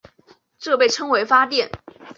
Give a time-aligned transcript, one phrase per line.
[0.57, 1.69] 这被称为发电。